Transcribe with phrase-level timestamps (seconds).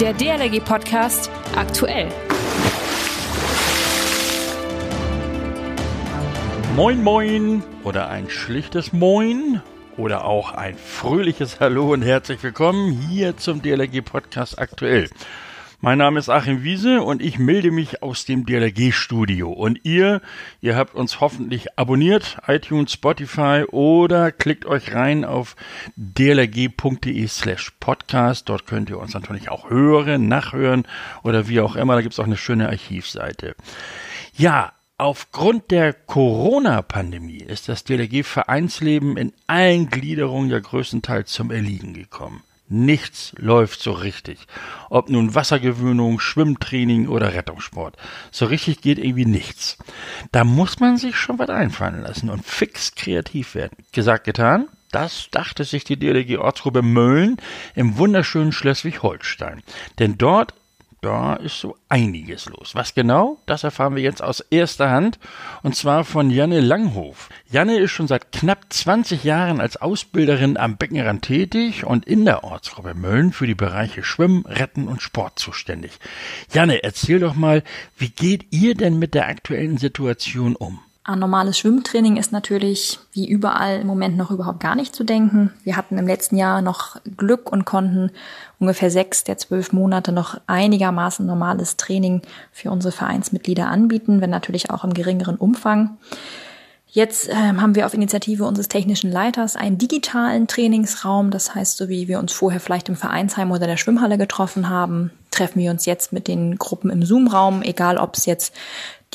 [0.00, 2.08] Der DLRG Podcast aktuell.
[6.74, 9.60] Moin Moin oder ein schlichtes Moin
[9.98, 15.10] oder auch ein fröhliches Hallo und herzlich willkommen hier zum DLRG Podcast aktuell.
[15.82, 19.50] Mein Name ist Achim Wiese und ich melde mich aus dem DLRG-Studio.
[19.50, 20.20] Und ihr,
[20.60, 25.56] ihr habt uns hoffentlich abonniert, iTunes, Spotify oder klickt euch rein auf
[25.96, 28.50] dlrg.de slash podcast.
[28.50, 30.86] Dort könnt ihr uns natürlich auch hören, nachhören
[31.22, 31.94] oder wie auch immer.
[31.94, 33.54] Da gibt's auch eine schöne Archivseite.
[34.36, 42.42] Ja, Aufgrund der Corona-Pandemie ist das DLRG-Vereinsleben in allen Gliederungen ja größtenteils zum Erliegen gekommen.
[42.72, 44.46] Nichts läuft so richtig.
[44.90, 47.96] Ob nun Wassergewöhnung, Schwimmtraining oder Rettungssport.
[48.30, 49.76] So richtig geht irgendwie nichts.
[50.30, 53.76] Da muss man sich schon was einfallen lassen und fix kreativ werden.
[53.90, 54.68] Gesagt, getan.
[54.92, 57.38] Das dachte sich die DLG Ortsgruppe Mölln
[57.74, 59.62] im wunderschönen Schleswig-Holstein.
[59.98, 60.54] Denn dort
[61.00, 62.74] da ist so einiges los.
[62.74, 63.38] Was genau?
[63.46, 65.18] Das erfahren wir jetzt aus erster Hand
[65.62, 67.28] und zwar von Janne Langhof.
[67.50, 72.44] Janne ist schon seit knapp 20 Jahren als Ausbilderin am Beckenrand tätig und in der
[72.44, 75.92] Ortsgruppe Mölln für die Bereiche Schwimmen, Retten und Sport zuständig.
[76.52, 77.62] Janne, erzähl doch mal,
[77.96, 80.80] wie geht ihr denn mit der aktuellen Situation um?
[81.02, 85.50] An normales Schwimmtraining ist natürlich wie überall im Moment noch überhaupt gar nicht zu denken.
[85.64, 88.10] Wir hatten im letzten Jahr noch Glück und konnten
[88.58, 92.20] ungefähr sechs der zwölf Monate noch einigermaßen normales Training
[92.52, 95.96] für unsere Vereinsmitglieder anbieten, wenn natürlich auch im geringeren Umfang.
[96.92, 101.30] Jetzt äh, haben wir auf Initiative unseres technischen Leiters einen digitalen Trainingsraum.
[101.30, 105.12] Das heißt, so wie wir uns vorher vielleicht im Vereinsheim oder der Schwimmhalle getroffen haben,
[105.30, 108.52] treffen wir uns jetzt mit den Gruppen im Zoom-Raum, egal ob es jetzt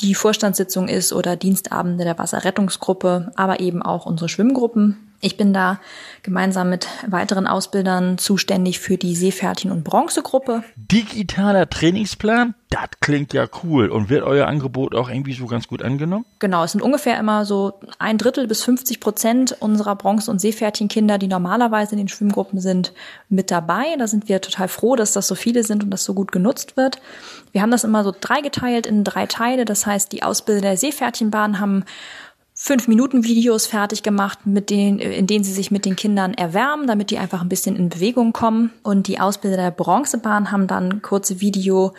[0.00, 5.05] die Vorstandssitzung ist oder Dienstabende der Wasserrettungsgruppe, aber eben auch unsere Schwimmgruppen.
[5.20, 5.80] Ich bin da
[6.22, 10.62] gemeinsam mit weiteren Ausbildern zuständig für die Seepferdchen- und Bronzegruppe.
[10.76, 12.54] Digitaler Trainingsplan?
[12.68, 13.88] Das klingt ja cool.
[13.88, 16.24] Und wird euer Angebot auch irgendwie so ganz gut angenommen?
[16.40, 21.18] Genau, es sind ungefähr immer so ein Drittel bis 50 Prozent unserer Bronze- und Seepferdchenkinder,
[21.18, 22.92] die normalerweise in den Schwimmgruppen sind,
[23.28, 23.94] mit dabei.
[23.98, 26.76] Da sind wir total froh, dass das so viele sind und das so gut genutzt
[26.76, 27.00] wird.
[27.52, 29.64] Wir haben das immer so dreigeteilt in drei Teile.
[29.64, 31.84] Das heißt, die Ausbilder der Seepferdchenbahn haben
[32.58, 36.86] fünf Minuten Videos fertig gemacht, mit denen, in denen sie sich mit den Kindern erwärmen,
[36.86, 38.72] damit die einfach ein bisschen in Bewegung kommen.
[38.82, 41.92] Und die Ausbilder der Bronzebahn haben dann kurze Video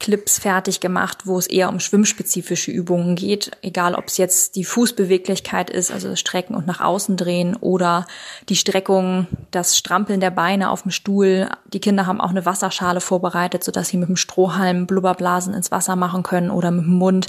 [0.00, 4.64] Clips fertig gemacht, wo es eher um schwimmspezifische Übungen geht, egal ob es jetzt die
[4.64, 8.06] Fußbeweglichkeit ist, also das Strecken und nach außen drehen oder
[8.48, 11.48] die Streckung, das Strampeln der Beine auf dem Stuhl.
[11.72, 15.96] Die Kinder haben auch eine Wasserschale vorbereitet, sodass sie mit dem Strohhalm Blubberblasen ins Wasser
[15.96, 17.26] machen können oder mit dem Mund.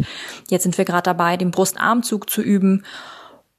[0.50, 2.84] Jetzt sind wir gerade dabei, den Brustarmzug zu üben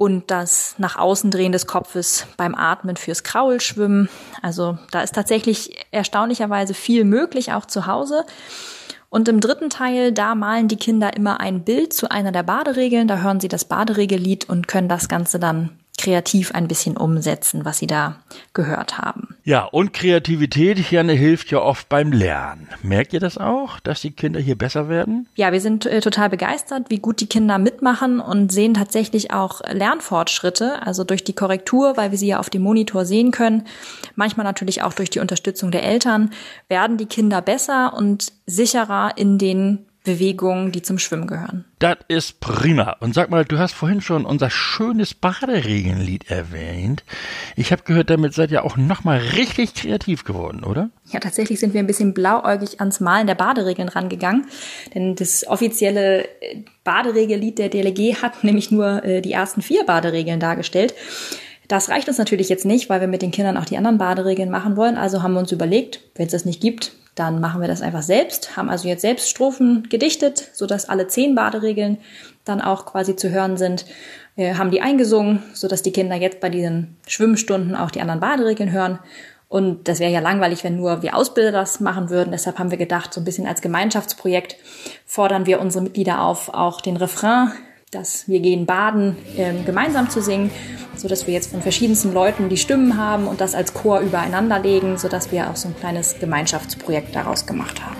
[0.00, 4.08] und das nach außen drehen des Kopfes beim Atmen fürs Kraulschwimmen.
[4.40, 8.24] Also da ist tatsächlich erstaunlicherweise viel möglich, auch zu Hause.
[9.10, 13.08] Und im dritten Teil, da malen die Kinder immer ein Bild zu einer der Baderegeln.
[13.08, 17.76] Da hören sie das Baderegellied und können das Ganze dann kreativ ein bisschen umsetzen, was
[17.76, 18.16] sie da
[18.54, 19.36] gehört haben.
[19.44, 22.68] Ja, und Kreativität, Janne, hilft ja oft beim Lernen.
[22.82, 25.28] Merkt ihr das auch, dass die Kinder hier besser werden?
[25.34, 29.60] Ja, wir sind äh, total begeistert, wie gut die Kinder mitmachen und sehen tatsächlich auch
[29.70, 33.64] Lernfortschritte, also durch die Korrektur, weil wir sie ja auf dem Monitor sehen können.
[34.14, 36.30] Manchmal natürlich auch durch die Unterstützung der Eltern
[36.68, 41.66] werden die Kinder besser und sicherer in den Bewegungen, die zum Schwimmen gehören.
[41.78, 42.96] Das ist prima.
[43.00, 47.04] Und sag mal, du hast vorhin schon unser schönes Baderegenlied erwähnt.
[47.54, 50.90] Ich habe gehört, damit seid ihr auch nochmal richtig kreativ geworden, oder?
[51.06, 54.46] Ja, tatsächlich sind wir ein bisschen blauäugig ans Malen der Baderegeln rangegangen.
[54.94, 60.40] Denn das offizielle äh, Baderegellied der DLG hat nämlich nur äh, die ersten vier Baderegeln
[60.40, 60.94] dargestellt.
[61.70, 64.50] Das reicht uns natürlich jetzt nicht, weil wir mit den Kindern auch die anderen Baderegeln
[64.50, 64.96] machen wollen.
[64.96, 68.02] Also haben wir uns überlegt, wenn es das nicht gibt, dann machen wir das einfach
[68.02, 71.98] selbst, haben also jetzt selbst Strophen gedichtet, sodass alle zehn Baderegeln
[72.44, 73.86] dann auch quasi zu hören sind.
[74.34, 78.72] Wir haben die eingesungen, sodass die Kinder jetzt bei diesen Schwimmstunden auch die anderen Baderegeln
[78.72, 78.98] hören.
[79.46, 82.32] Und das wäre ja langweilig, wenn nur wir Ausbilder das machen würden.
[82.32, 84.56] Deshalb haben wir gedacht, so ein bisschen als Gemeinschaftsprojekt
[85.06, 87.52] fordern wir unsere Mitglieder auf, auch den Refrain
[87.90, 90.50] dass wir gehen baden ähm, gemeinsam zu singen,
[90.96, 94.60] so dass wir jetzt von verschiedensten Leuten die Stimmen haben und das als Chor übereinander
[94.60, 97.96] legen, so dass wir auch so ein kleines Gemeinschaftsprojekt daraus gemacht haben.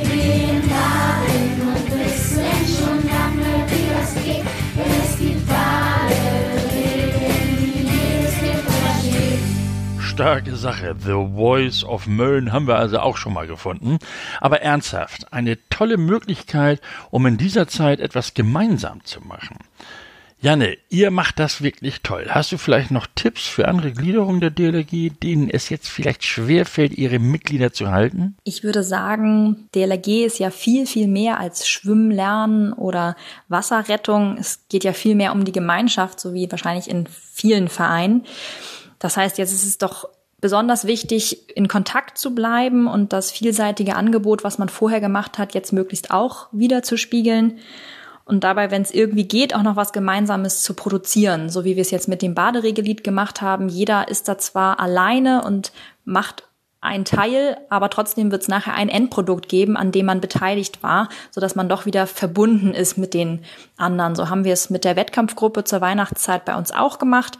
[0.00, 4.53] Wir gehen baden und wissen schon lange, wie das geht,
[10.14, 10.94] starke Sache.
[10.96, 13.98] The Voice of Mölln haben wir also auch schon mal gefunden.
[14.40, 16.80] Aber ernsthaft, eine tolle Möglichkeit,
[17.10, 19.56] um in dieser Zeit etwas gemeinsam zu machen.
[20.40, 22.26] Janne, ihr macht das wirklich toll.
[22.28, 26.96] Hast du vielleicht noch Tipps für andere Gliederungen der DLRG, denen es jetzt vielleicht schwerfällt,
[26.96, 28.36] ihre Mitglieder zu halten?
[28.44, 33.16] Ich würde sagen, DLRG ist ja viel, viel mehr als Schwimmen lernen oder
[33.48, 34.36] Wasserrettung.
[34.38, 38.24] Es geht ja viel mehr um die Gemeinschaft, so wie wahrscheinlich in vielen Vereinen.
[39.04, 40.08] Das heißt, jetzt ist es doch
[40.40, 45.52] besonders wichtig, in Kontakt zu bleiben und das vielseitige Angebot, was man vorher gemacht hat,
[45.52, 47.58] jetzt möglichst auch wieder zu spiegeln
[48.24, 51.82] und dabei, wenn es irgendwie geht, auch noch was Gemeinsames zu produzieren, so wie wir
[51.82, 53.68] es jetzt mit dem Baderegelied gemacht haben.
[53.68, 55.72] Jeder ist da zwar alleine und
[56.06, 56.44] macht
[56.84, 61.08] ein Teil, aber trotzdem wird es nachher ein Endprodukt geben, an dem man beteiligt war,
[61.30, 63.44] so dass man doch wieder verbunden ist mit den
[63.76, 64.14] anderen.
[64.14, 67.38] So haben wir es mit der Wettkampfgruppe zur Weihnachtszeit bei uns auch gemacht.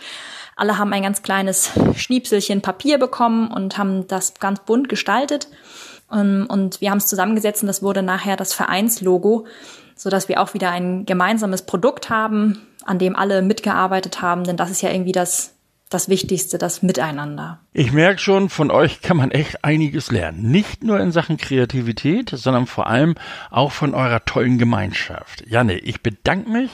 [0.56, 5.48] Alle haben ein ganz kleines Schniepselchen Papier bekommen und haben das ganz bunt gestaltet.
[6.12, 9.46] Ähm, und wir haben es zusammengesetzt und das wurde nachher das Vereinslogo
[9.96, 14.56] so dass wir auch wieder ein gemeinsames Produkt haben, an dem alle mitgearbeitet haben, denn
[14.56, 15.54] das ist ja irgendwie das
[15.90, 17.60] das Wichtigste, das Miteinander.
[17.72, 20.50] Ich merke schon, von euch kann man echt einiges lernen.
[20.50, 23.14] Nicht nur in Sachen Kreativität, sondern vor allem
[23.50, 25.44] auch von eurer tollen Gemeinschaft.
[25.46, 26.70] Janne, ich bedanke mich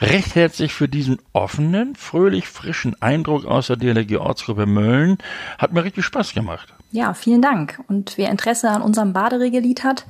[0.00, 5.18] recht herzlich für diesen offenen, fröhlich frischen Eindruck aus der DLRG Ortsgruppe Mölln.
[5.58, 6.72] Hat mir richtig Spaß gemacht.
[6.92, 7.80] Ja, vielen Dank.
[7.88, 10.06] Und wer Interesse an unserem Baderegelied hat,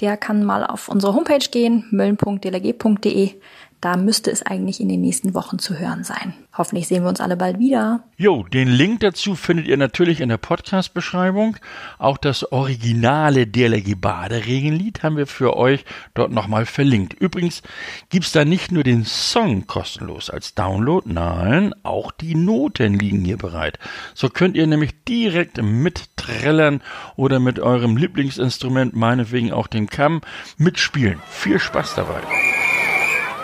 [0.00, 3.34] der kann mal auf unsere Homepage gehen, möllen.dlg.de.
[3.82, 6.34] Da müsste es eigentlich in den nächsten Wochen zu hören sein.
[6.56, 8.04] Hoffentlich sehen wir uns alle bald wieder.
[8.16, 11.56] Jo, den Link dazu findet ihr natürlich in der Podcast-Beschreibung.
[11.98, 15.84] Auch das originale DLRG Baderegenlied haben wir für euch
[16.14, 17.14] dort nochmal verlinkt.
[17.14, 17.62] Übrigens
[18.08, 23.36] gibt's da nicht nur den Song kostenlos als Download, nein, auch die Noten liegen hier
[23.36, 23.80] bereit.
[24.14, 26.82] So könnt ihr nämlich direkt mitträllern
[27.16, 30.20] oder mit eurem Lieblingsinstrument, meinetwegen auch dem Kamm,
[30.56, 31.20] mitspielen.
[31.28, 32.20] Viel Spaß dabei.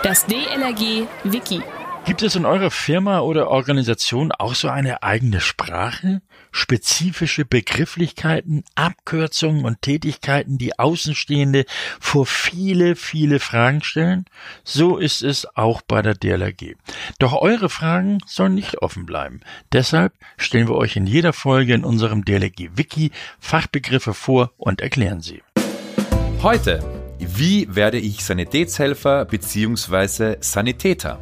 [0.02, 1.60] Das DLRG Wiki.
[2.04, 6.22] Gibt es in eurer Firma oder Organisation auch so eine eigene Sprache?
[6.52, 11.64] Spezifische Begrifflichkeiten, Abkürzungen und Tätigkeiten, die Außenstehende
[11.98, 14.24] vor viele, viele Fragen stellen?
[14.62, 16.76] So ist es auch bei der DLRG.
[17.18, 19.40] Doch eure Fragen sollen nicht offen bleiben.
[19.72, 23.10] Deshalb stellen wir euch in jeder Folge in unserem DLRG Wiki
[23.40, 25.42] Fachbegriffe vor und erklären sie.
[26.40, 30.36] Heute wie werde ich Sanitätshelfer bzw.
[30.40, 31.18] Sanitäter?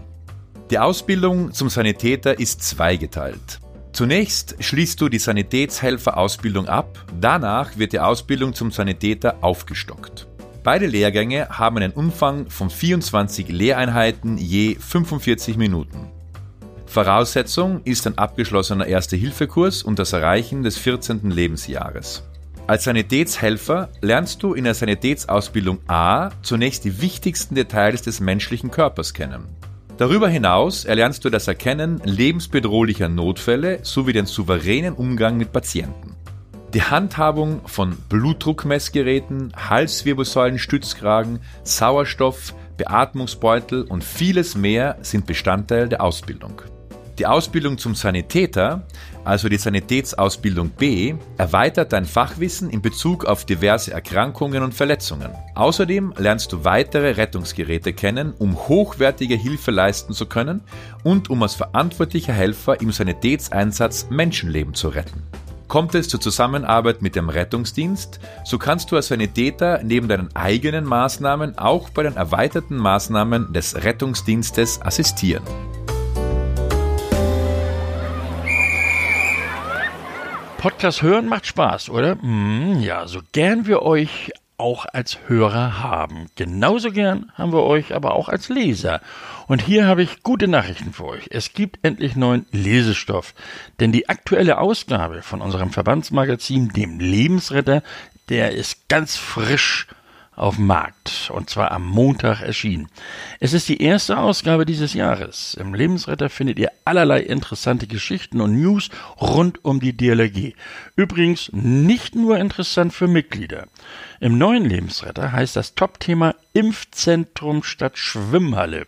[0.71, 3.61] Die Ausbildung zum Sanitäter ist zweigeteilt.
[3.93, 10.27] Zunächst schließt du die Sanitätshelferausbildung ab, danach wird die Ausbildung zum Sanitäter aufgestockt.
[10.63, 16.11] Beide Lehrgänge haben einen Umfang von 24 Lehreinheiten je 45 Minuten.
[16.87, 21.31] Voraussetzung ist ein abgeschlossener Erste-Hilfe-Kurs und das Erreichen des 14.
[21.31, 22.25] Lebensjahres.
[22.69, 29.15] Als Sanitätshelfer lernst du in der Sanitätsausbildung A zunächst die wichtigsten Details des menschlichen Körpers
[29.15, 29.45] kennen.
[29.99, 36.17] Darüber hinaus erlernst du das Erkennen lebensbedrohlicher Notfälle sowie den souveränen Umgang mit Patienten.
[36.75, 46.63] Die Handhabung von Blutdruckmessgeräten, Halswirbelsäulenstützkragen, Sauerstoff, Beatmungsbeutel und vieles mehr sind Bestandteil der Ausbildung.
[47.19, 48.83] Die Ausbildung zum Sanitäter,
[49.27, 55.31] also die Sanitätsausbildung B, erweitert dein Fachwissen in Bezug auf diverse Erkrankungen und Verletzungen.
[55.55, 60.61] Außerdem lernst du weitere Rettungsgeräte kennen, um hochwertige Hilfe leisten zu können
[61.03, 65.23] und um als verantwortlicher Helfer im Sanitätseinsatz Menschenleben zu retten.
[65.69, 70.85] Kommt es zur Zusammenarbeit mit dem Rettungsdienst, so kannst du als Sanitäter neben deinen eigenen
[70.85, 75.43] Maßnahmen auch bei den erweiterten Maßnahmen des Rettungsdienstes assistieren.
[80.67, 82.17] Podcast hören macht Spaß, oder?
[82.17, 86.27] Mm, ja, so gern wir euch auch als Hörer haben.
[86.35, 89.01] Genauso gern haben wir euch aber auch als Leser.
[89.47, 91.29] Und hier habe ich gute Nachrichten für euch.
[91.31, 93.33] Es gibt endlich neuen Lesestoff.
[93.79, 97.85] Denn die aktuelle Ausgabe von unserem Verbandsmagazin, dem Lebensretter,
[98.29, 99.87] der ist ganz frisch
[100.37, 102.89] auf dem Markt und zwar am Montag erschienen.
[103.41, 105.55] Es ist die erste Ausgabe dieses Jahres.
[105.55, 108.91] Im Lebensretter findet ihr allerlei interessante Geschichten und News
[109.21, 110.53] rund um die DLRG.
[110.95, 113.67] Übrigens nicht nur interessant für Mitglieder.
[114.21, 118.87] Im neuen Lebensretter heißt das Top-Thema Impfzentrum statt Schwimmhalle.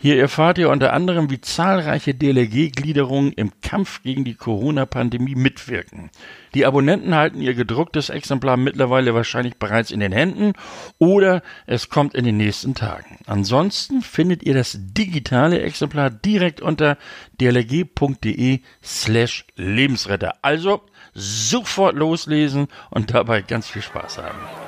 [0.00, 6.10] Hier erfahrt ihr unter anderem, wie zahlreiche DLRG-Gliederungen im Kampf gegen die Corona-Pandemie mitwirken.
[6.54, 10.52] Die Abonnenten halten ihr gedrucktes Exemplar mittlerweile wahrscheinlich bereits in den Händen
[10.98, 13.18] oder es kommt in den nächsten Tagen.
[13.26, 16.96] Ansonsten findet ihr das digitale Exemplar direkt unter
[17.40, 20.36] dlrg.de slash Lebensretter.
[20.42, 24.67] Also sofort loslesen und dabei ganz viel Spaß haben.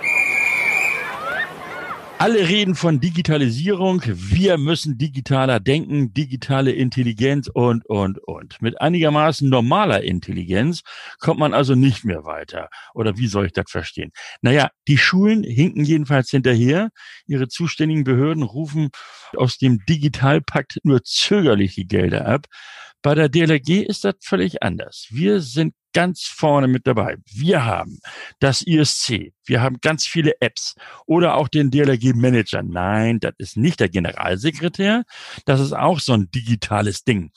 [2.20, 4.02] Alle reden von Digitalisierung.
[4.04, 8.60] Wir müssen digitaler denken, digitale Intelligenz und, und, und.
[8.60, 10.82] Mit einigermaßen normaler Intelligenz
[11.18, 12.68] kommt man also nicht mehr weiter.
[12.92, 14.12] Oder wie soll ich das verstehen?
[14.42, 16.90] Naja, die Schulen hinken jedenfalls hinterher.
[17.26, 18.90] Ihre zuständigen Behörden rufen
[19.34, 22.48] aus dem Digitalpakt nur zögerlich die Gelder ab.
[23.00, 25.06] Bei der DLRG ist das völlig anders.
[25.08, 27.16] Wir sind ganz vorne mit dabei.
[27.26, 27.98] Wir haben
[28.38, 30.74] das ISC, wir haben ganz viele Apps
[31.06, 32.62] oder auch den DLRG Manager.
[32.62, 35.04] Nein, das ist nicht der Generalsekretär,
[35.44, 37.30] das ist auch so ein digitales Ding.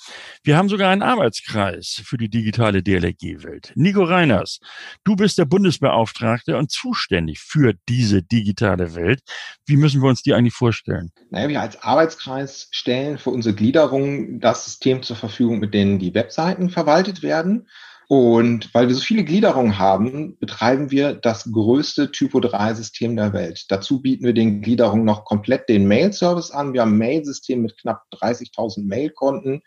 [0.43, 3.73] Wir haben sogar einen Arbeitskreis für die digitale DLRG-Welt.
[3.75, 4.59] Nico Reiners,
[5.03, 9.21] du bist der Bundesbeauftragte und zuständig für diese digitale Welt.
[9.65, 11.11] Wie müssen wir uns die eigentlich vorstellen?
[11.29, 16.13] Naja, wir als Arbeitskreis stellen für unsere Gliederung das System zur Verfügung, mit denen die
[16.13, 17.67] Webseiten verwaltet werden.
[18.07, 23.65] Und weil wir so viele Gliederungen haben, betreiben wir das größte Typo-3-System der Welt.
[23.69, 26.73] Dazu bieten wir den Gliederungen noch komplett den Mail-Service an.
[26.73, 29.61] Wir haben ein Mail-System mit knapp 30.000 Mail-Konten.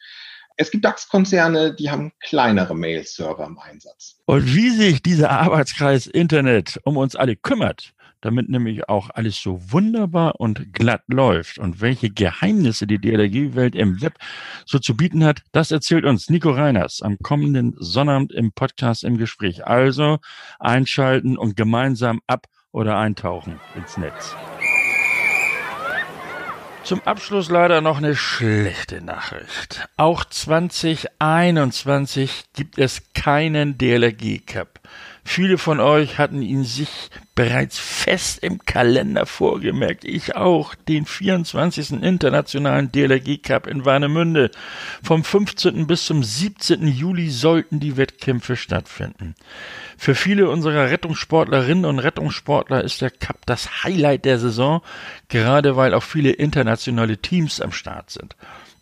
[0.58, 4.20] Es gibt DAX-Konzerne, die haben kleinere Mail-Server im Einsatz.
[4.24, 7.92] Und wie sich dieser Arbeitskreis Internet um uns alle kümmert,
[8.26, 14.02] damit nämlich auch alles so wunderbar und glatt läuft und welche Geheimnisse die DLRG-Welt im
[14.02, 14.14] Web
[14.66, 19.16] so zu bieten hat, das erzählt uns Nico Reiners am kommenden Sonnabend im Podcast im
[19.16, 19.66] Gespräch.
[19.66, 20.18] Also
[20.58, 24.36] einschalten und gemeinsam ab oder eintauchen ins Netz.
[26.86, 29.88] Zum Abschluss leider noch eine schlechte Nachricht.
[29.96, 34.78] Auch 2021 gibt es keinen DLRG Cup.
[35.28, 40.04] Viele von euch hatten ihn sich bereits fest im Kalender vorgemerkt.
[40.04, 40.76] Ich auch.
[40.76, 42.00] Den 24.
[42.00, 44.52] Internationalen DLRG Cup in Warnemünde.
[45.02, 45.88] Vom 15.
[45.88, 46.86] bis zum 17.
[46.86, 49.34] Juli sollten die Wettkämpfe stattfinden.
[49.98, 54.80] Für viele unserer Rettungssportlerinnen und Rettungssportler ist der Cup das Highlight der Saison,
[55.28, 58.36] gerade weil auch viele internationale Teams am Start sind.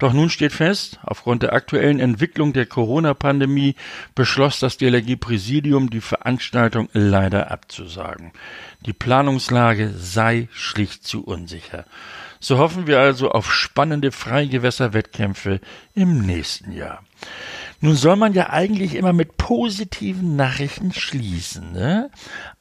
[0.04, 3.74] Doch nun steht fest, aufgrund der aktuellen Entwicklung der Corona-Pandemie
[4.14, 8.32] beschloss das DLRG-Präsidium, die Veranstaltung leider abzusagen.
[8.84, 11.86] Die Planungslage sei schlicht zu unsicher.
[12.38, 15.62] So hoffen wir also auf spannende Freigewässerwettkämpfe
[15.94, 17.02] im nächsten Jahr.
[17.80, 21.72] Nun soll man ja eigentlich immer mit positiven Nachrichten schließen.
[21.72, 22.10] Ne?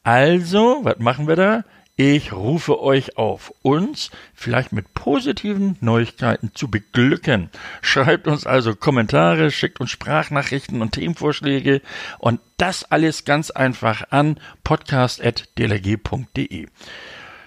[0.02, 1.66] Also, was machen wir da?
[1.96, 7.52] Ich rufe euch auf, uns vielleicht mit positiven Neuigkeiten zu beglücken.
[7.84, 11.84] Schreibt uns also Kommentare, schickt uns Sprachnachrichten und Themenvorschläge
[12.18, 16.66] und das alles ganz einfach an podcast.dlg.de.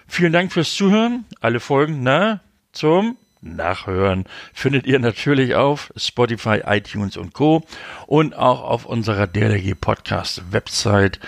[0.06, 1.24] Vielen Dank fürs Zuhören.
[1.40, 7.66] Alle Folgen, na, zum Nachhören findet ihr natürlich auf Spotify, iTunes und Co.
[8.06, 11.18] und auch auf unserer DLRG Podcast Website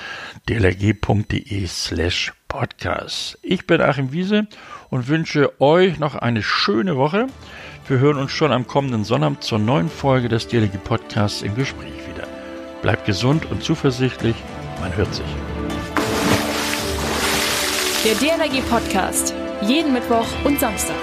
[0.48, 3.38] dlrg.de slash podcast.
[3.42, 4.46] Ich bin Achim Wiese
[4.90, 7.26] und wünsche euch noch eine schöne Woche.
[7.86, 11.92] Wir hören uns schon am kommenden Sonnabend zur neuen Folge des DLRG Podcasts im Gespräch
[12.08, 12.26] wieder.
[12.82, 14.36] Bleibt gesund und zuversichtlich.
[14.80, 15.26] Man hört sich.
[18.04, 19.34] Der DLRG Podcast.
[19.62, 20.96] Jeden Mittwoch und Samstag.